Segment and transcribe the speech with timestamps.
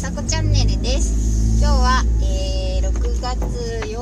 [0.00, 1.60] さこチャンネルです。
[1.62, 3.38] 今日は、えー、6月
[3.84, 3.98] 8日？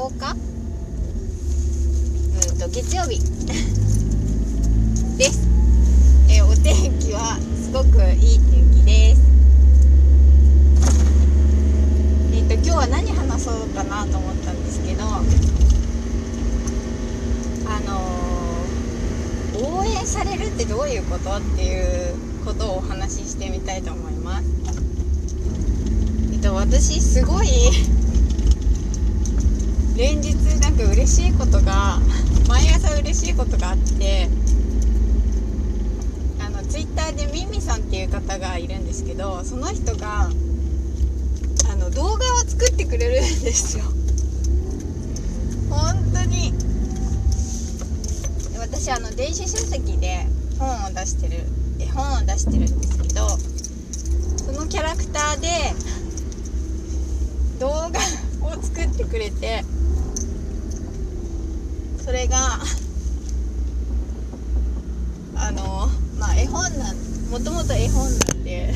[2.53, 3.19] うんと月曜日。
[5.19, 5.41] です、
[6.29, 9.23] えー、お天気はすごくいい天気です。
[12.33, 15.21] えっ、と今日は何話そうかなと思ったんですけどあ
[17.89, 21.39] のー、応援されるってどういうこと？
[21.39, 24.45] っていうことをお話ししてみたいと思います。
[26.71, 27.49] 私すごい。
[29.99, 31.99] 連日なんか嬉しいことが
[32.49, 34.29] 毎朝嬉しいことがあって
[36.41, 40.31] あのツイッターでミミさんっていう方がいるんですけどその人が
[41.69, 43.85] あの動画を作ってくれるんですよ。
[45.69, 46.53] 本当に。
[48.61, 50.27] 私あの電子書籍で
[50.61, 51.43] 本を出してる
[51.81, 53.29] 絵本を出してるんですけど
[54.45, 55.49] そのキャラクターで
[57.59, 57.89] 動画
[58.47, 59.63] を作ってくれて
[62.05, 62.37] それが
[65.37, 66.97] あのまあ絵本なん
[67.31, 68.73] もともと絵本なんで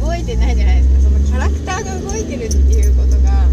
[0.00, 1.00] 動いてないじゃないですか。
[1.02, 3.46] そのキャラクターが動いてるっていうことが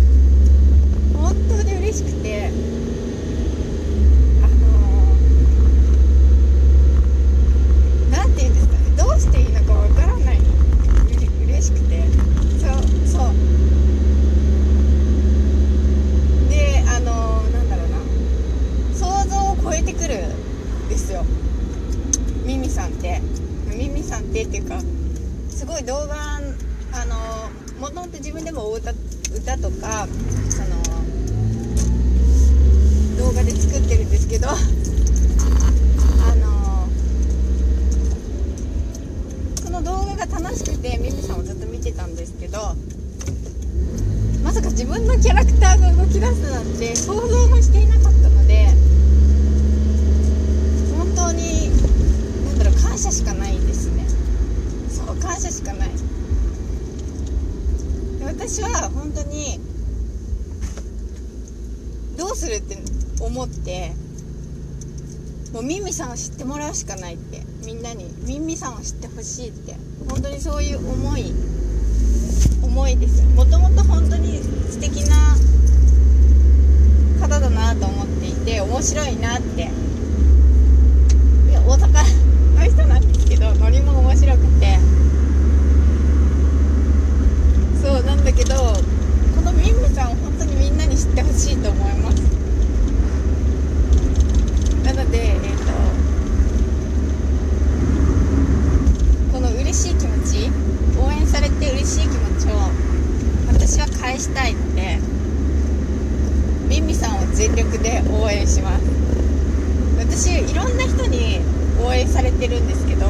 [1.13, 2.49] 本当に嬉しくてあ
[4.47, 5.15] の
[8.11, 10.41] なんて言うんですかねどうしていいのかわからないう
[11.19, 12.03] れ嬉しくて
[12.59, 12.71] そう
[13.07, 13.29] そう
[16.49, 17.97] であのなんだろうな
[18.93, 21.23] 想像を超えてくるんですよ
[22.45, 23.21] ミミさんって
[23.75, 24.03] ミミ
[24.67, 24.79] か
[25.49, 26.15] すごい動画
[26.93, 27.15] あの
[27.79, 30.07] もともと自分でも歌歌とか
[30.49, 30.85] その
[33.17, 34.53] 動画で作ってるんですけどあ
[36.35, 36.87] の
[39.63, 42.75] その動画が楽しくてミミさんをずっと見てたんですけど
[44.43, 48.67] まさか自分のキャラクターが動き出すなんて想像もしていなかったので
[50.97, 51.69] 本当に
[52.45, 54.05] なんだろう感謝しかないですね
[54.87, 55.89] そう感謝しかない
[58.19, 59.59] で私は本当に
[62.17, 62.77] どうするって
[63.21, 63.93] 思って
[65.53, 69.75] もうミミさんを知ってもらうしかないってみんなにミミさんを知ってほしいって
[70.09, 71.33] 本当にそういう思い
[72.61, 73.23] 思いです。
[73.23, 75.37] もともと本当に素敵な
[77.25, 79.65] 方だなと思っていて面白いなってい
[81.53, 81.87] や大阪
[82.59, 84.77] の人なんですけどノリも面白くて
[87.81, 88.55] そうなんだけど
[89.35, 92.15] このミンミさんを本当にみんなに知ってほしいと思います
[94.83, 95.63] なのでえっ、と
[99.33, 100.51] この嬉しい気持ち
[100.99, 102.85] 応援されて嬉しい気持ちを
[104.15, 104.97] 私は返したいので
[106.69, 108.85] ミミさんを全力で応援します。
[109.99, 111.39] 私いろんな人に
[111.83, 113.05] 応援されてるんですけど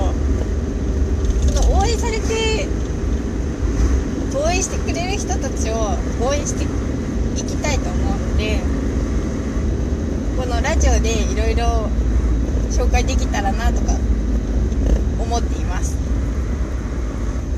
[1.53, 2.67] その応援されて
[4.35, 5.95] 応援してくれる人たちを
[6.25, 6.63] 応援して
[7.39, 8.59] いきたいと思うので
[10.37, 11.87] このラジオでいろいろ
[12.71, 13.93] 紹介できたらなとか
[15.19, 15.97] 思っています。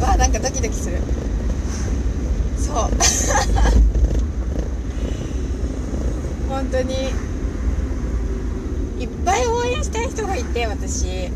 [0.02, 0.98] わあなんかドキドキする。
[2.68, 2.76] そう。
[6.50, 6.94] 本当に。
[9.00, 11.30] いっぱい応援したい人がいて私。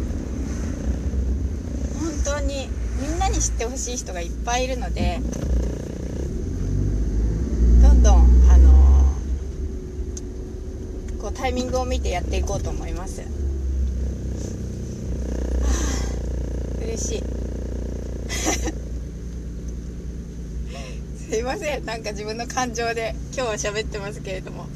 [1.99, 2.69] 本当に。
[3.01, 5.21] みんなに知ってほしい人がいっぱいいるので。
[7.81, 8.17] どんどん
[8.51, 9.05] あの
[11.19, 13.27] こうタイミングを見てやっていこうと思います、は
[16.79, 17.23] あ、嬉しい
[21.31, 21.85] すいません。
[21.85, 24.67] なんか自分の感情で今日は喋ってますけれども。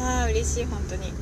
[0.00, 1.12] ああ嬉しい本当に。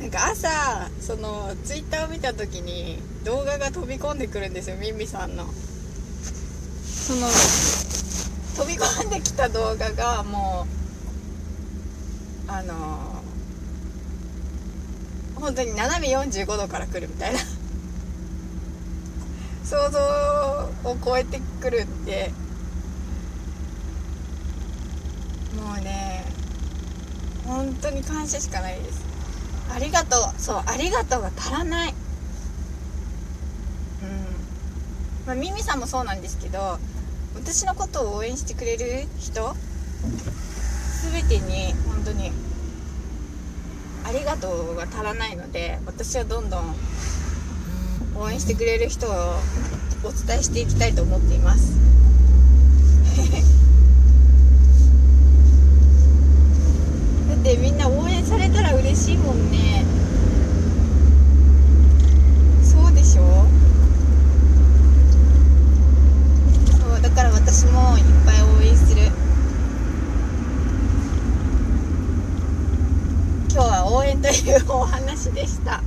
[0.00, 5.46] なんか朝そのツイッターを見た時に動画が飛び込んでくるんですよミミさんの。
[6.84, 7.26] その
[8.56, 10.66] 飛び込んできた動画がも
[12.48, 13.22] うあの
[15.36, 17.40] 本当に斜め45度から来るみたいな。
[19.70, 20.00] 想像
[20.84, 22.32] を超えてくるって。
[25.56, 26.24] もうね
[27.46, 29.04] 本当に感謝しかないです。
[29.72, 30.40] ありがとう。
[30.40, 31.90] そうありがとうが足らない。
[31.90, 31.96] うん。
[35.26, 36.78] まあミミさんもそうなんですけど
[37.36, 39.54] 私のことを応援してくれる人
[41.12, 42.32] 全てに本当に
[44.04, 46.74] ありがとうが足らないので私はどんどん
[48.16, 49.10] 応援してくれる人を
[50.04, 51.72] お伝えしていきたいと思っています。
[57.28, 59.84] だってみんな応援されたら嬉しいもんね。
[62.62, 63.46] そうでしょ？
[66.78, 69.02] そうだから私もいっぱい応援する。
[73.52, 75.82] 今日は応援というお話でした。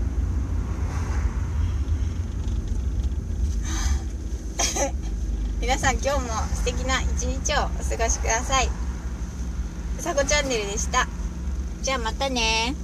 [5.63, 8.67] 皆さん今日も素敵な一日をお過ごしください。
[9.97, 11.07] うさこチャンネルでした。
[11.81, 12.75] じゃあまたね